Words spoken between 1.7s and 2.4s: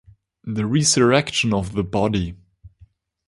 the body